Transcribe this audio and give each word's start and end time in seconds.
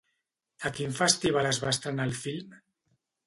A 0.69 0.71
quin 0.77 0.95
festival 0.99 1.49
es 1.51 1.61
va 1.65 1.73
estrenar 1.75 2.09
el 2.11 2.17
film? 2.23 2.57